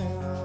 man. 0.00 0.41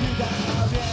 vida 0.00 0.24
aberta. 0.64 0.89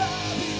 sorry. 0.00 0.59